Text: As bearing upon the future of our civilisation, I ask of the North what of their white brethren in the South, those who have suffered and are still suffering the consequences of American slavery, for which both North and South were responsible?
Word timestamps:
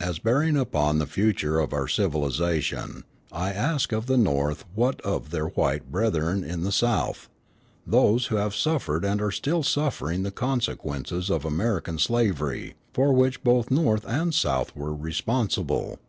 As 0.00 0.18
bearing 0.18 0.56
upon 0.56 0.98
the 0.98 1.06
future 1.06 1.60
of 1.60 1.72
our 1.72 1.86
civilisation, 1.86 3.04
I 3.30 3.52
ask 3.52 3.92
of 3.92 4.06
the 4.06 4.16
North 4.16 4.64
what 4.74 5.00
of 5.02 5.30
their 5.30 5.46
white 5.46 5.92
brethren 5.92 6.42
in 6.42 6.64
the 6.64 6.72
South, 6.72 7.28
those 7.86 8.26
who 8.26 8.34
have 8.34 8.56
suffered 8.56 9.04
and 9.04 9.22
are 9.22 9.30
still 9.30 9.62
suffering 9.62 10.24
the 10.24 10.32
consequences 10.32 11.30
of 11.30 11.44
American 11.44 12.00
slavery, 12.00 12.74
for 12.92 13.12
which 13.12 13.44
both 13.44 13.70
North 13.70 14.04
and 14.08 14.34
South 14.34 14.74
were 14.74 14.92
responsible? 14.92 16.00